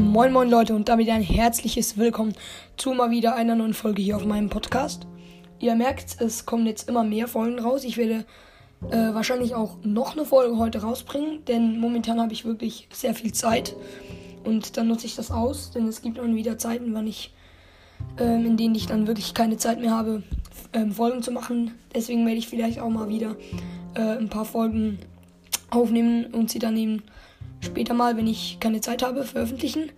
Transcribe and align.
Moin 0.00 0.32
moin 0.32 0.48
Leute 0.48 0.74
und 0.74 0.88
damit 0.88 1.10
ein 1.10 1.22
herzliches 1.22 1.98
Willkommen 1.98 2.32
zu 2.78 2.94
mal 2.94 3.10
wieder 3.10 3.34
einer 3.34 3.54
neuen 3.54 3.74
Folge 3.74 4.00
hier 4.00 4.16
auf 4.16 4.24
meinem 4.24 4.48
Podcast. 4.48 5.06
Ihr 5.58 5.74
merkt, 5.74 6.22
es 6.22 6.46
kommen 6.46 6.66
jetzt 6.66 6.88
immer 6.88 7.04
mehr 7.04 7.28
Folgen 7.28 7.58
raus. 7.58 7.84
Ich 7.84 7.98
werde 7.98 8.24
äh, 8.90 9.14
wahrscheinlich 9.14 9.54
auch 9.54 9.76
noch 9.82 10.16
eine 10.16 10.24
Folge 10.24 10.56
heute 10.56 10.80
rausbringen, 10.80 11.44
denn 11.44 11.78
momentan 11.78 12.18
habe 12.18 12.32
ich 12.32 12.46
wirklich 12.46 12.88
sehr 12.90 13.14
viel 13.14 13.32
Zeit 13.32 13.76
und 14.42 14.78
dann 14.78 14.88
nutze 14.88 15.04
ich 15.04 15.16
das 15.16 15.30
aus, 15.30 15.70
denn 15.70 15.86
es 15.86 16.00
gibt 16.00 16.16
immer 16.16 16.34
wieder 16.34 16.56
Zeiten, 16.56 16.94
wann 16.94 17.06
ich, 17.06 17.34
ähm, 18.18 18.46
in 18.46 18.56
denen 18.56 18.74
ich 18.74 18.86
dann 18.86 19.06
wirklich 19.06 19.34
keine 19.34 19.58
Zeit 19.58 19.80
mehr 19.80 19.90
habe, 19.90 20.22
ähm, 20.72 20.92
Folgen 20.92 21.22
zu 21.22 21.30
machen. 21.30 21.72
Deswegen 21.94 22.24
werde 22.24 22.38
ich 22.38 22.48
vielleicht 22.48 22.80
auch 22.80 22.90
mal 22.90 23.10
wieder 23.10 23.36
äh, 23.94 24.16
ein 24.16 24.30
paar 24.30 24.46
Folgen 24.46 24.98
aufnehmen 25.68 26.24
und 26.32 26.50
sie 26.50 26.58
dann 26.58 26.76
eben 26.78 27.02
später 27.60 27.94
mal, 27.94 28.16
wenn 28.16 28.26
ich 28.26 28.58
keine 28.60 28.80
Zeit 28.80 29.02
habe, 29.02 29.24
veröffentlichen, 29.24 29.90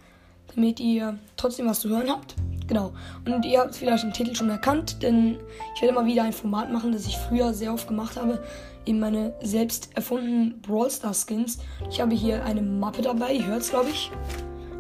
damit 0.55 0.81
ihr 0.81 1.19
trotzdem 1.37 1.67
was 1.67 1.81
zu 1.81 1.89
hören 1.89 2.11
habt. 2.11 2.35
Genau. 2.67 2.93
Und 3.27 3.45
ihr 3.45 3.61
habt 3.61 3.73
es 3.73 3.79
vielleicht 3.79 4.05
im 4.05 4.13
Titel 4.13 4.35
schon 4.35 4.51
erkannt, 4.51 5.03
denn 5.03 5.37
ich 5.75 5.83
werde 5.83 5.95
mal 5.95 6.07
wieder 6.07 6.23
ein 6.23 6.33
Format 6.33 6.73
machen, 6.73 6.93
das 6.93 7.07
ich 7.07 7.17
früher 7.17 7.53
sehr 7.53 7.73
oft 7.73 7.89
gemacht 7.89 8.17
habe. 8.17 8.43
Eben 8.87 8.99
meine 8.99 9.35
selbst 9.43 9.91
erfundenen 9.95 10.61
Brawl 10.61 10.91
Stars 10.91 11.27
Skins. 11.27 11.59
Ich 11.91 12.01
habe 12.01 12.15
hier 12.15 12.45
eine 12.45 12.63
Mappe 12.63 13.03
dabei, 13.03 13.35
ihr 13.35 13.47
hört 13.47 13.63
es 13.63 13.71
glaube 13.71 13.91
ich. 13.91 14.11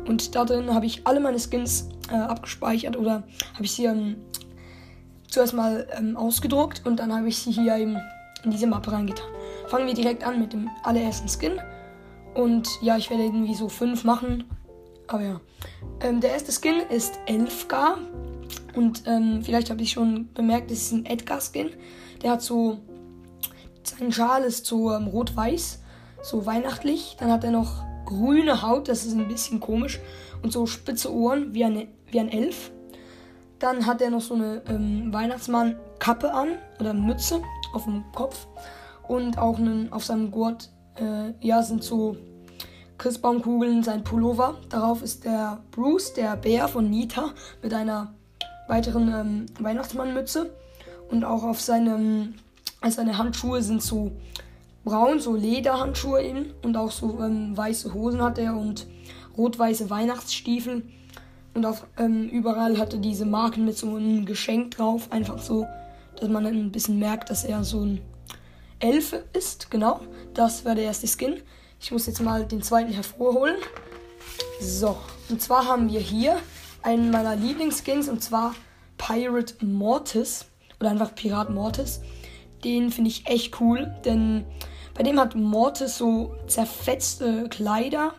Und 0.06 0.34
da 0.34 0.44
drin 0.44 0.74
habe 0.74 0.86
ich 0.86 1.06
alle 1.06 1.20
meine 1.20 1.38
Skins 1.38 1.88
äh, 2.10 2.14
abgespeichert 2.14 2.96
oder 2.96 3.22
habe 3.54 3.64
ich 3.64 3.72
sie 3.72 3.84
ähm, 3.84 4.16
zuerst 5.28 5.54
mal 5.54 5.86
ähm, 5.96 6.16
ausgedruckt 6.16 6.82
und 6.84 6.96
dann 6.96 7.12
habe 7.12 7.28
ich 7.28 7.38
sie 7.38 7.52
hier 7.52 7.76
eben 7.76 7.98
in 8.44 8.50
diese 8.50 8.66
Mappe 8.66 8.92
reingetan. 8.92 9.26
Fangen 9.68 9.86
wir 9.86 9.94
direkt 9.94 10.24
an 10.24 10.40
mit 10.40 10.52
dem 10.52 10.68
allerersten 10.82 11.28
Skin. 11.28 11.60
Und 12.34 12.68
ja, 12.80 12.96
ich 12.96 13.10
werde 13.10 13.24
irgendwie 13.24 13.54
so 13.54 13.68
fünf 13.68 14.04
machen. 14.04 14.44
Aber 15.06 15.22
ja. 15.22 15.40
Ähm, 16.00 16.20
der 16.20 16.30
erste 16.30 16.52
Skin 16.52 16.80
ist 16.90 17.18
Elfgar. 17.26 17.98
Und 18.74 19.02
ähm, 19.06 19.42
vielleicht 19.42 19.70
habe 19.70 19.82
ich 19.82 19.90
schon 19.90 20.32
bemerkt, 20.32 20.70
es 20.70 20.82
ist 20.82 20.92
ein 20.92 21.06
Edgar-Skin. 21.06 21.70
Der 22.22 22.32
hat 22.32 22.42
so. 22.42 22.78
Sein 23.82 24.12
Schal 24.12 24.44
ist 24.44 24.64
so 24.66 24.92
ähm, 24.92 25.08
rot-weiß. 25.08 25.80
So 26.22 26.46
weihnachtlich. 26.46 27.16
Dann 27.18 27.30
hat 27.30 27.44
er 27.44 27.50
noch 27.50 27.84
grüne 28.06 28.62
Haut. 28.62 28.88
Das 28.88 29.04
ist 29.04 29.14
ein 29.14 29.28
bisschen 29.28 29.60
komisch. 29.60 30.00
Und 30.42 30.52
so 30.52 30.66
spitze 30.66 31.12
Ohren 31.12 31.54
wie, 31.54 31.64
eine, 31.64 31.88
wie 32.10 32.20
ein 32.20 32.30
Elf. 32.30 32.72
Dann 33.58 33.86
hat 33.86 34.00
er 34.00 34.10
noch 34.10 34.20
so 34.20 34.34
eine 34.34 34.62
ähm, 34.68 35.12
Weihnachtsmann-Kappe 35.12 36.32
an. 36.32 36.48
Oder 36.80 36.94
Mütze 36.94 37.42
auf 37.74 37.84
dem 37.84 38.04
Kopf. 38.14 38.46
Und 39.06 39.36
auch 39.36 39.58
einen, 39.58 39.92
auf 39.92 40.04
seinem 40.04 40.30
Gurt 40.30 40.70
äh, 40.96 41.32
ja, 41.40 41.62
sind 41.62 41.82
so 41.82 42.16
Christbaumkugeln, 42.98 43.82
sein 43.82 44.04
Pullover. 44.04 44.58
Darauf 44.68 45.02
ist 45.02 45.24
der 45.24 45.58
Bruce, 45.70 46.12
der 46.14 46.36
Bär 46.36 46.68
von 46.68 46.88
Nita, 46.88 47.30
mit 47.62 47.74
einer 47.74 48.14
weiteren 48.68 49.12
ähm, 49.12 49.46
Weihnachtsmannmütze. 49.58 50.52
Und 51.10 51.24
auch 51.24 51.42
auf 51.42 51.60
seinem, 51.60 52.34
also 52.80 52.96
seine 52.96 53.18
Handschuhe 53.18 53.60
sind 53.62 53.82
so 53.82 54.12
braun, 54.84 55.18
so 55.18 55.34
Lederhandschuhe 55.34 56.22
eben. 56.22 56.54
Und 56.62 56.76
auch 56.76 56.90
so 56.90 57.20
ähm, 57.20 57.56
weiße 57.56 57.92
Hosen 57.92 58.22
hat 58.22 58.38
er 58.38 58.56
und 58.56 58.86
rot-weiße 59.36 59.90
Weihnachtsstiefel. 59.90 60.82
Und 61.54 61.66
auf, 61.66 61.86
ähm, 61.98 62.28
überall 62.28 62.78
hatte 62.78 62.98
diese 62.98 63.26
Marken 63.26 63.64
mit 63.64 63.76
so 63.76 63.96
einem 63.96 64.24
Geschenk 64.24 64.76
drauf. 64.76 65.10
Einfach 65.10 65.38
so, 65.38 65.66
dass 66.18 66.28
man 66.28 66.46
ein 66.46 66.72
bisschen 66.72 66.98
merkt, 66.98 67.30
dass 67.30 67.44
er 67.44 67.64
so 67.64 67.80
ein 67.80 68.00
Elfe 68.82 69.24
ist. 69.32 69.70
Genau, 69.70 70.00
das 70.34 70.64
war 70.64 70.74
der 70.74 70.84
erste 70.84 71.06
Skin. 71.06 71.40
Ich 71.80 71.90
muss 71.90 72.06
jetzt 72.06 72.20
mal 72.20 72.44
den 72.44 72.62
zweiten 72.62 72.92
hervorholen. 72.92 73.56
So, 74.60 74.98
und 75.28 75.40
zwar 75.40 75.66
haben 75.66 75.90
wir 75.90 76.00
hier 76.00 76.38
einen 76.82 77.10
meiner 77.10 77.36
Lieblingsskins 77.36 78.08
und 78.08 78.22
zwar 78.22 78.54
Pirate 78.98 79.64
Mortis 79.64 80.46
oder 80.80 80.90
einfach 80.90 81.14
Pirat 81.14 81.50
Mortis. 81.50 82.00
Den 82.64 82.90
finde 82.90 83.10
ich 83.10 83.26
echt 83.26 83.60
cool, 83.60 83.92
denn 84.04 84.44
bei 84.94 85.02
dem 85.02 85.18
hat 85.18 85.34
Mortis 85.34 85.96
so 85.96 86.34
zerfetzte 86.46 87.48
Kleider 87.48 88.14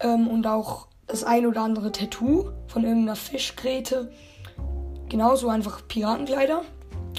ähm, 0.00 0.28
und 0.28 0.46
auch 0.46 0.88
das 1.06 1.24
ein 1.24 1.46
oder 1.46 1.62
andere 1.62 1.92
Tattoo 1.92 2.50
von 2.66 2.84
irgendeiner 2.84 3.16
Fischgräte. 3.16 4.12
Genauso 5.08 5.48
einfach 5.48 5.86
Piratenkleider. 5.86 6.62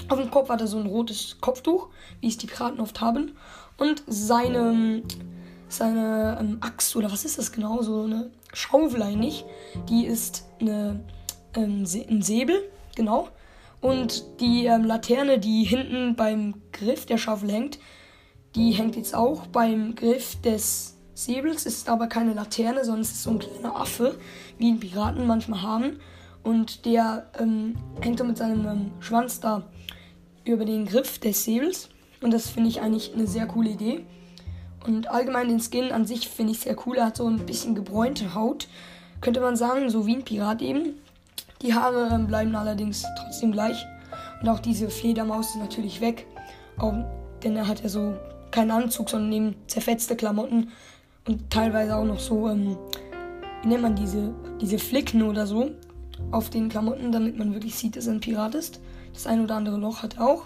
Auf 0.08 0.18
dem 0.18 0.30
Kopf 0.30 0.48
hat 0.48 0.60
er 0.60 0.66
so 0.66 0.78
ein 0.78 0.86
rotes 0.86 1.36
Kopftuch, 1.40 1.88
wie 2.20 2.28
es 2.28 2.38
die 2.38 2.46
Piraten 2.46 2.80
oft 2.80 3.00
haben. 3.00 3.36
Und 3.76 4.02
seine 4.06 5.02
seine 5.68 6.38
ähm, 6.40 6.58
Axt 6.60 6.96
oder 6.96 7.10
was 7.10 7.24
ist 7.24 7.38
das 7.38 7.52
genau? 7.52 7.82
So 7.82 8.02
eine 8.02 8.30
Schaufel 8.52 9.02
eigentlich. 9.02 9.44
Die 9.88 10.06
ist 10.06 10.44
eine, 10.60 11.00
ähm, 11.54 11.84
ein 12.08 12.22
Säbel, 12.22 12.62
genau. 12.94 13.28
Und 13.80 14.24
die 14.40 14.66
ähm, 14.66 14.84
Laterne, 14.84 15.38
die 15.38 15.64
hinten 15.64 16.16
beim 16.16 16.54
Griff 16.72 17.06
der 17.06 17.18
Schaufel 17.18 17.50
hängt, 17.50 17.78
die 18.54 18.72
hängt 18.72 18.96
jetzt 18.96 19.14
auch 19.14 19.46
beim 19.48 19.94
Griff 19.94 20.40
des 20.40 20.96
Säbels. 21.14 21.66
Ist 21.66 21.88
aber 21.88 22.06
keine 22.06 22.32
Laterne, 22.32 22.84
sondern 22.84 23.02
es 23.02 23.12
ist 23.12 23.22
so 23.24 23.30
ein 23.30 23.38
kleiner 23.38 23.76
Affe, 23.76 24.18
wie 24.58 24.70
ein 24.70 24.80
Piraten 24.80 25.26
manchmal 25.26 25.62
haben. 25.62 26.00
Und 26.42 26.84
der 26.84 27.28
ähm, 27.38 27.76
hängt 28.00 28.20
dann 28.20 28.28
mit 28.28 28.38
seinem 28.38 28.66
ähm, 28.66 28.90
Schwanz 29.00 29.40
da 29.40 29.64
über 30.46 30.64
den 30.64 30.86
Griff 30.86 31.18
des 31.18 31.44
Säbels. 31.44 31.88
Und 32.22 32.32
das 32.32 32.48
finde 32.48 32.70
ich 32.70 32.80
eigentlich 32.80 33.12
eine 33.14 33.26
sehr 33.26 33.46
coole 33.46 33.70
Idee. 33.70 34.04
Und 34.86 35.08
allgemein 35.08 35.48
den 35.48 35.60
Skin 35.60 35.92
an 35.92 36.06
sich 36.06 36.28
finde 36.28 36.52
ich 36.52 36.60
sehr 36.60 36.76
cool. 36.86 36.96
Er 36.96 37.06
hat 37.06 37.16
so 37.16 37.26
ein 37.26 37.44
bisschen 37.44 37.74
gebräunte 37.74 38.34
Haut. 38.34 38.68
Könnte 39.20 39.40
man 39.40 39.56
sagen, 39.56 39.90
so 39.90 40.06
wie 40.06 40.16
ein 40.16 40.24
Pirat 40.24 40.62
eben. 40.62 40.94
Die 41.62 41.74
Haare 41.74 42.08
ähm, 42.12 42.26
bleiben 42.26 42.54
allerdings 42.54 43.04
trotzdem 43.18 43.52
gleich. 43.52 43.84
Und 44.40 44.48
auch 44.48 44.60
diese 44.60 44.88
Fledermaus 44.90 45.50
ist 45.50 45.56
natürlich 45.56 46.00
weg. 46.00 46.26
Auch, 46.78 46.94
denn 47.42 47.56
er 47.56 47.66
hat 47.66 47.82
ja 47.82 47.88
so 47.88 48.14
keinen 48.50 48.70
Anzug, 48.70 49.10
sondern 49.10 49.32
eben 49.32 49.54
zerfetzte 49.66 50.14
Klamotten. 50.16 50.70
Und 51.26 51.50
teilweise 51.50 51.96
auch 51.96 52.04
noch 52.04 52.20
so, 52.20 52.48
ähm, 52.48 52.76
wie 53.62 53.68
nennt 53.68 53.82
man 53.82 53.96
diese, 53.96 54.32
diese 54.60 54.78
Flicken 54.78 55.22
oder 55.22 55.46
so 55.46 55.70
auf 56.30 56.50
den 56.50 56.68
Klamotten, 56.68 57.10
damit 57.10 57.36
man 57.36 57.52
wirklich 57.52 57.74
sieht, 57.74 57.96
dass 57.96 58.06
er 58.06 58.14
ein 58.14 58.20
Pirat 58.20 58.54
ist. 58.54 58.80
Das 59.16 59.26
ein 59.26 59.42
oder 59.42 59.54
andere 59.54 59.78
Loch 59.78 60.02
hat 60.02 60.18
auch. 60.18 60.42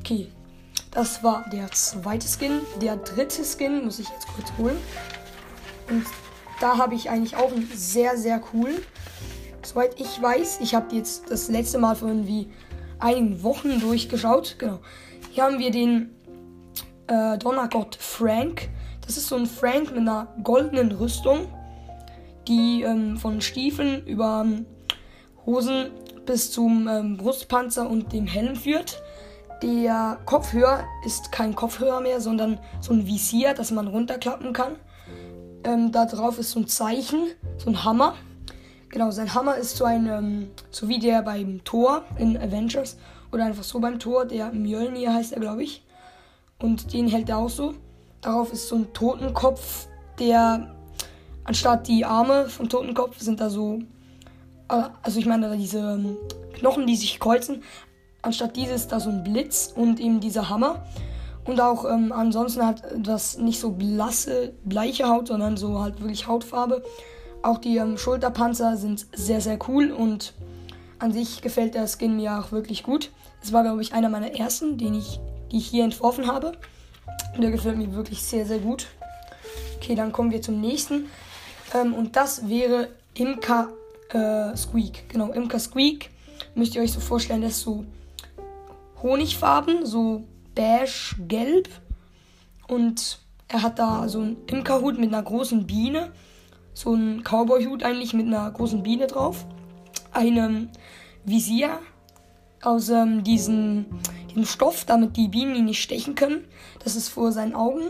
Okay, 0.00 0.26
das 0.90 1.22
war 1.22 1.48
der 1.52 1.70
zweite 1.70 2.26
Skin. 2.26 2.60
Der 2.80 2.96
dritte 2.96 3.44
Skin 3.44 3.84
muss 3.84 4.00
ich 4.00 4.08
jetzt 4.08 4.26
kurz 4.26 4.52
holen. 4.58 4.76
Und 5.88 6.04
da 6.60 6.78
habe 6.78 6.96
ich 6.96 7.10
eigentlich 7.10 7.36
auch 7.36 7.52
einen 7.52 7.70
sehr, 7.72 8.16
sehr 8.16 8.40
coolen. 8.40 8.78
Soweit 9.62 10.00
ich 10.00 10.20
weiß, 10.20 10.58
ich 10.62 10.74
habe 10.74 10.92
jetzt 10.96 11.30
das 11.30 11.48
letzte 11.48 11.78
Mal 11.78 11.94
vor 11.94 12.08
irgendwie 12.08 12.48
einigen 12.98 13.44
Wochen 13.44 13.78
durchgeschaut. 13.78 14.56
Genau. 14.58 14.80
Hier 15.30 15.44
haben 15.44 15.60
wir 15.60 15.70
den 15.70 16.10
äh, 17.06 17.38
Donnergott 17.38 17.94
Frank. 17.94 18.68
Das 19.06 19.16
ist 19.16 19.28
so 19.28 19.36
ein 19.36 19.46
Frank 19.46 19.90
mit 19.90 20.00
einer 20.00 20.26
goldenen 20.42 20.90
Rüstung, 20.90 21.46
die 22.48 22.82
ähm, 22.82 23.16
von 23.16 23.40
Stiefeln 23.40 24.04
über 24.06 24.42
ähm, 24.44 24.66
Hosen 25.46 25.92
bis 26.26 26.50
zum 26.50 26.88
ähm, 26.88 27.16
Brustpanzer 27.16 27.88
und 27.88 28.12
dem 28.12 28.26
Helm 28.26 28.56
führt. 28.56 29.02
Der 29.62 30.18
Kopfhörer 30.26 30.84
ist 31.06 31.30
kein 31.30 31.54
Kopfhörer 31.54 32.00
mehr, 32.00 32.20
sondern 32.20 32.58
so 32.80 32.92
ein 32.92 33.06
Visier, 33.06 33.54
das 33.54 33.70
man 33.70 33.86
runterklappen 33.86 34.52
kann. 34.52 34.76
Ähm, 35.64 35.92
da 35.92 36.06
drauf 36.06 36.38
ist 36.38 36.50
so 36.50 36.60
ein 36.60 36.66
Zeichen, 36.66 37.28
so 37.58 37.70
ein 37.70 37.84
Hammer. 37.84 38.14
Genau, 38.88 39.10
sein 39.10 39.32
Hammer 39.34 39.56
ist 39.56 39.76
so 39.76 39.84
ein, 39.84 40.06
ähm, 40.06 40.50
so 40.70 40.88
wie 40.88 40.98
der 40.98 41.22
beim 41.22 41.62
Tor 41.64 42.02
in 42.18 42.36
Avengers 42.36 42.96
oder 43.30 43.44
einfach 43.44 43.62
so 43.62 43.80
beim 43.80 43.98
Tor, 43.98 44.26
der 44.26 44.52
Mjölnir 44.52 45.14
heißt 45.14 45.32
er, 45.32 45.40
glaube 45.40 45.62
ich. 45.62 45.84
Und 46.58 46.92
den 46.92 47.08
hält 47.08 47.28
er 47.28 47.38
auch 47.38 47.48
so. 47.48 47.74
Darauf 48.20 48.52
ist 48.52 48.68
so 48.68 48.76
ein 48.76 48.92
Totenkopf, 48.92 49.88
der 50.18 50.74
anstatt 51.44 51.88
die 51.88 52.04
Arme 52.04 52.48
vom 52.48 52.68
Totenkopf 52.68 53.18
sind 53.20 53.40
da 53.40 53.50
so, 53.50 53.80
also 54.72 55.18
ich 55.18 55.26
meine 55.26 55.56
diese 55.56 55.78
ähm, 55.78 56.16
Knochen, 56.54 56.86
die 56.86 56.96
sich 56.96 57.20
kreuzen, 57.20 57.62
anstatt 58.22 58.56
dieses 58.56 58.88
da 58.88 59.00
so 59.00 59.10
ein 59.10 59.22
Blitz 59.22 59.72
und 59.74 60.00
eben 60.00 60.20
dieser 60.20 60.48
Hammer. 60.48 60.84
Und 61.44 61.60
auch 61.60 61.84
ähm, 61.84 62.12
ansonsten 62.12 62.64
hat 62.64 62.82
das 62.96 63.36
nicht 63.36 63.58
so 63.58 63.72
blasse, 63.72 64.52
bleiche 64.64 65.08
Haut, 65.08 65.28
sondern 65.28 65.56
so 65.56 65.80
halt 65.80 66.00
wirklich 66.00 66.26
Hautfarbe. 66.26 66.82
Auch 67.42 67.58
die 67.58 67.76
ähm, 67.76 67.98
Schulterpanzer 67.98 68.76
sind 68.76 69.06
sehr, 69.12 69.40
sehr 69.40 69.58
cool 69.68 69.90
und 69.90 70.34
an 71.00 71.12
sich 71.12 71.42
gefällt 71.42 71.74
der 71.74 71.88
Skin 71.88 72.16
mir 72.16 72.38
auch 72.38 72.52
wirklich 72.52 72.84
gut. 72.84 73.10
Es 73.42 73.52
war, 73.52 73.64
glaube 73.64 73.82
ich, 73.82 73.92
einer 73.92 74.08
meiner 74.08 74.36
ersten, 74.36 74.78
den 74.78 74.94
ich, 74.94 75.18
die 75.50 75.58
ich 75.58 75.66
hier 75.66 75.82
entworfen 75.82 76.28
habe. 76.28 76.52
Der 77.36 77.50
gefällt 77.50 77.76
mir 77.76 77.92
wirklich 77.92 78.22
sehr, 78.22 78.46
sehr 78.46 78.60
gut. 78.60 78.86
Okay, 79.76 79.96
dann 79.96 80.12
kommen 80.12 80.30
wir 80.30 80.40
zum 80.40 80.60
nächsten. 80.60 81.06
Ähm, 81.74 81.92
und 81.92 82.14
das 82.14 82.48
wäre 82.48 82.88
Imka 83.14 83.68
äh, 84.14 84.56
Squeak. 84.56 85.08
Genau, 85.08 85.32
Imka 85.32 85.58
Squeak. 85.58 86.10
Müsst 86.54 86.74
ihr 86.74 86.82
euch 86.82 86.92
so 86.92 87.00
vorstellen, 87.00 87.40
der 87.40 87.50
ist 87.50 87.60
so 87.60 87.84
Honigfarben, 89.02 89.86
so 89.86 90.24
beige-gelb. 90.54 91.68
Und 92.68 93.18
er 93.48 93.62
hat 93.62 93.78
da 93.78 94.08
so 94.08 94.20
einen 94.20 94.36
Imkerhut 94.46 94.98
mit 94.98 95.12
einer 95.12 95.22
großen 95.22 95.66
Biene. 95.66 96.12
so 96.74 96.94
ein 96.94 97.22
Cowboy-Hut 97.22 97.82
eigentlich 97.82 98.14
mit 98.14 98.26
einer 98.26 98.50
großen 98.50 98.82
Biene 98.82 99.06
drauf. 99.06 99.46
Einem 100.12 100.70
Visier 101.24 101.78
aus 102.62 102.88
ähm, 102.88 103.24
diesem, 103.24 103.86
diesem 104.30 104.44
Stoff, 104.46 104.84
damit 104.84 105.16
die 105.16 105.28
Bienen 105.28 105.54
ihn 105.54 105.64
nicht 105.66 105.82
stechen 105.82 106.14
können. 106.14 106.44
Das 106.82 106.96
ist 106.96 107.08
vor 107.08 107.32
seinen 107.32 107.54
Augen. 107.54 107.82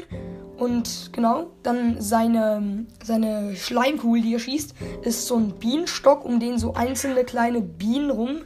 Und 0.59 1.11
genau, 1.13 1.49
dann 1.63 2.01
seine, 2.01 2.87
seine 3.03 3.57
Schleimkugel, 3.57 4.23
die 4.23 4.35
er 4.35 4.39
schießt, 4.39 4.75
ist 5.03 5.27
so 5.27 5.37
ein 5.37 5.53
Bienenstock, 5.59 6.25
um 6.25 6.41
den 6.41 6.59
so 6.59 6.75
einzelne 6.75 7.25
kleine 7.25 7.61
Bienen 7.61 8.11
rum, 8.11 8.43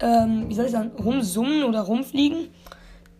ähm, 0.00 0.48
wie 0.48 0.54
soll 0.54 0.66
ich 0.66 0.72
sagen, 0.72 0.92
rumsummen 0.98 1.64
oder 1.64 1.80
rumfliegen. 1.82 2.48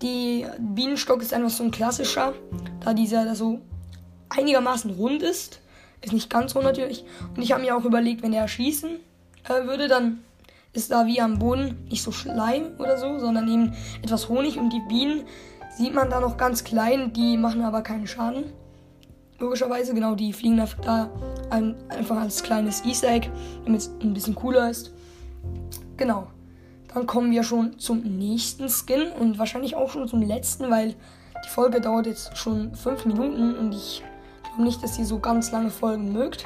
Die 0.02 0.46
Bienenstock 0.58 1.22
ist 1.22 1.34
einfach 1.34 1.50
so 1.50 1.64
ein 1.64 1.70
klassischer, 1.70 2.32
da 2.80 2.94
dieser 2.94 3.34
so 3.34 3.60
einigermaßen 4.30 4.90
rund 4.90 5.22
ist. 5.22 5.60
Ist 6.00 6.12
nicht 6.12 6.30
ganz 6.30 6.54
rund 6.54 6.64
natürlich. 6.64 7.04
Und 7.36 7.42
ich 7.42 7.52
habe 7.52 7.62
mir 7.62 7.76
auch 7.76 7.84
überlegt, 7.84 8.22
wenn 8.22 8.32
er 8.32 8.48
schießen 8.48 8.90
äh, 9.48 9.66
würde, 9.66 9.86
dann 9.86 10.24
ist 10.72 10.90
da 10.90 11.06
wie 11.06 11.20
am 11.20 11.38
Boden 11.38 11.86
nicht 11.88 12.02
so 12.02 12.12
Schleim 12.12 12.72
oder 12.78 12.98
so, 12.98 13.18
sondern 13.18 13.46
eben 13.46 13.74
etwas 14.02 14.28
Honig 14.28 14.58
und 14.58 14.70
die 14.70 14.82
Bienen 14.88 15.24
sieht 15.76 15.94
man 15.94 16.10
da 16.10 16.20
noch 16.20 16.36
ganz 16.36 16.64
klein, 16.64 17.12
die 17.12 17.36
machen 17.36 17.62
aber 17.62 17.82
keinen 17.82 18.06
Schaden. 18.06 18.44
Logischerweise, 19.38 19.94
genau, 19.94 20.14
die 20.14 20.32
fliegen 20.32 20.64
da 20.82 21.10
einfach 21.50 22.16
als 22.16 22.42
kleines 22.42 22.84
Easter 22.84 23.10
Egg, 23.10 23.28
damit 23.64 23.80
es 23.80 23.90
ein 24.00 24.14
bisschen 24.14 24.34
cooler 24.34 24.70
ist. 24.70 24.92
Genau. 25.96 26.28
Dann 26.94 27.06
kommen 27.06 27.30
wir 27.32 27.42
schon 27.42 27.78
zum 27.78 28.02
nächsten 28.02 28.68
Skin 28.68 29.10
und 29.18 29.38
wahrscheinlich 29.38 29.74
auch 29.74 29.90
schon 29.90 30.06
zum 30.06 30.20
letzten, 30.20 30.70
weil 30.70 30.94
die 31.44 31.48
Folge 31.48 31.80
dauert 31.80 32.06
jetzt 32.06 32.36
schon 32.36 32.74
5 32.74 33.06
Minuten 33.06 33.56
und 33.56 33.72
ich 33.72 34.02
glaube 34.44 34.62
nicht, 34.62 34.82
dass 34.82 34.98
ihr 34.98 35.06
so 35.06 35.18
ganz 35.18 35.50
lange 35.52 35.70
Folgen 35.70 36.12
mögt. 36.12 36.44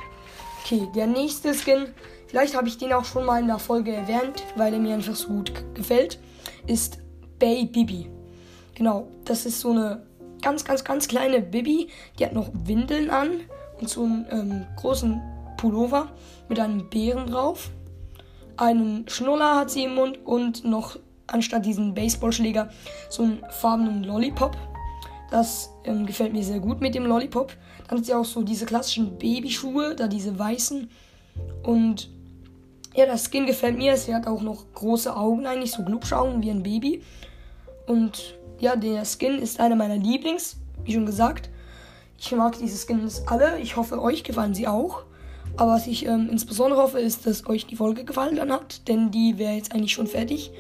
Okay, 0.64 0.88
der 0.94 1.06
nächste 1.06 1.52
Skin, 1.52 1.88
vielleicht 2.29 2.56
habe 2.56 2.69
ich 2.69 2.79
den 2.79 2.93
auch 2.93 3.05
schon 3.05 3.25
mal 3.25 3.40
in 3.40 3.49
der 3.49 3.58
Folge 3.58 3.93
erwähnt, 3.93 4.44
weil 4.56 4.72
er 4.72 4.79
mir 4.79 4.94
einfach 4.94 5.17
so 5.17 5.29
gut 5.29 5.52
gefällt, 5.75 6.19
ist 6.67 6.99
Bay 7.38 7.67
Bibi. 7.67 8.08
Genau, 8.76 9.08
das 9.25 9.46
ist 9.46 9.61
so 9.61 9.70
eine 9.70 10.02
ganz, 10.43 10.64
ganz, 10.64 10.84
ganz 10.84 11.08
kleine 11.08 11.40
Bibi. 11.40 11.88
Die 12.19 12.25
hat 12.25 12.34
noch 12.34 12.50
Windeln 12.52 13.08
an 13.08 13.40
und 13.81 13.88
so 13.88 14.05
einen 14.05 14.26
ähm, 14.31 14.67
großen 14.76 15.20
Pullover 15.56 16.08
mit 16.50 16.61
einem 16.61 16.88
Bären 16.90 17.26
drauf. 17.26 17.70
Einen 18.58 19.08
Schnuller 19.08 19.56
hat 19.56 19.70
sie 19.70 19.84
im 19.84 19.94
Mund 19.94 20.19
und 20.26 20.64
noch 20.64 20.99
anstatt 21.26 21.64
diesen 21.64 21.94
Baseballschläger 21.94 22.69
so 23.08 23.23
einen 23.23 23.43
farbenen 23.49 24.05
Lollipop. 24.05 24.55
Das 25.31 25.70
ähm, 25.84 26.05
gefällt 26.05 26.34
mir 26.34 26.44
sehr 26.44 26.61
gut 26.61 26.82
mit 26.82 26.94
dem 26.94 27.06
Lollipop. 27.06 27.55
Dann 27.88 27.99
hat 27.99 28.05
sie 28.05 28.14
auch 28.14 28.26
so 28.26 28.43
diese 28.43 28.67
klassischen 28.67 29.17
Babyschuhe, 29.17 29.96
da 29.96 30.06
diese 30.06 30.38
weißen. 30.38 30.90
Und 31.62 32.11
ja, 32.94 33.06
das 33.06 33.31
Skin 33.31 33.46
gefällt 33.46 33.79
mir. 33.79 33.96
Sie 33.96 34.14
hat 34.14 34.26
auch 34.26 34.43
noch 34.43 34.67
große 34.75 35.17
Augen, 35.17 35.46
eigentlich 35.46 35.72
so 35.72 35.82
Glubschaugen 35.82 36.43
wie 36.43 36.50
ein 36.50 36.62
Baby. 36.62 37.02
Und 37.87 38.37
ja, 38.58 38.76
der 38.76 39.05
Skin 39.05 39.38
ist 39.38 39.61
einer 39.61 39.76
meiner 39.76 39.97
Lieblings, 39.97 40.56
wie 40.85 40.94
schon 40.94 41.06
gesagt. 41.06 41.50
Ich 42.19 42.32
mag 42.32 42.58
diese 42.58 42.79
Skins 42.79 43.23
alle. 43.26 43.58
Ich 43.61 43.76
hoffe, 43.76 44.00
euch 44.00 44.25
gefallen 44.25 44.55
sie 44.55 44.67
auch. 44.67 45.03
Aber 45.56 45.73
was 45.73 45.87
ich 45.87 46.06
ähm, 46.06 46.29
insbesondere 46.31 46.81
hoffe, 46.81 46.99
ist, 46.99 47.26
dass 47.26 47.47
euch 47.47 47.67
die 47.67 47.76
Folge 47.76 48.05
gefallen 48.05 48.53
hat, 48.53 48.88
denn 48.88 49.11
die 49.11 49.38
wäre 49.38 49.55
jetzt 49.55 49.73
eigentlich 49.73 49.93
schon 49.93 50.06
fertig. 50.06 50.50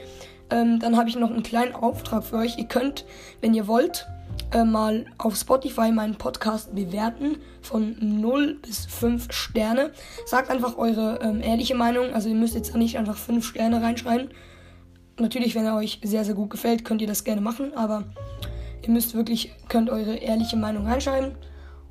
Ähm, 0.48 0.78
dann 0.78 0.96
habe 0.96 1.08
ich 1.08 1.16
noch 1.16 1.30
einen 1.30 1.42
kleinen 1.42 1.74
Auftrag 1.74 2.24
für 2.24 2.36
euch. 2.36 2.56
Ihr 2.56 2.66
könnt, 2.66 3.04
wenn 3.40 3.52
ihr 3.52 3.66
wollt, 3.66 4.06
äh, 4.52 4.64
mal 4.64 5.06
auf 5.18 5.36
Spotify 5.36 5.90
meinen 5.90 6.16
Podcast 6.16 6.74
bewerten 6.74 7.38
von 7.62 7.96
0 8.20 8.58
bis 8.62 8.86
5 8.86 9.32
Sterne. 9.32 9.90
Sagt 10.24 10.50
einfach 10.50 10.78
eure 10.78 11.18
ähm, 11.22 11.42
ehrliche 11.42 11.74
Meinung. 11.74 12.12
Also 12.14 12.28
ihr 12.28 12.34
müsst 12.34 12.54
jetzt 12.54 12.74
nicht 12.74 12.96
einfach 12.96 13.16
5 13.16 13.44
Sterne 13.44 13.82
reinschreiben. 13.82 14.30
Natürlich, 15.18 15.54
wenn 15.54 15.64
er 15.64 15.76
euch 15.76 16.00
sehr, 16.04 16.24
sehr 16.24 16.34
gut 16.34 16.50
gefällt, 16.50 16.84
könnt 16.84 17.00
ihr 17.00 17.08
das 17.08 17.24
gerne 17.24 17.40
machen, 17.40 17.72
aber 17.74 18.04
ihr 18.82 18.90
müsst 18.90 19.14
wirklich, 19.14 19.52
könnt 19.68 19.90
eure 19.90 20.16
ehrliche 20.16 20.56
Meinung 20.56 20.86
reinschreiben. 20.86 21.32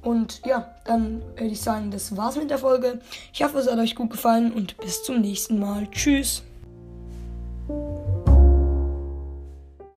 Und 0.04 0.42
ja, 0.45 0.75
dann 0.86 1.24
würde 1.36 1.48
ich 1.48 1.62
sagen, 1.62 1.89
das 1.89 2.16
war's 2.16 2.38
mit 2.38 2.51
der 2.51 2.60
Folge. 2.60 3.01
Ich 3.33 3.44
hoffe, 3.44 3.57
es 3.57 3.69
hat 3.69 3.80
euch 3.80 3.95
gut 3.95 4.12
gefallen 4.12 4.54
und 4.54 4.77
bis 4.77 5.04
zum 5.04 5.22
nächsten 5.22 5.60
Mal. 5.60 5.89
Tschüss. 5.89 6.44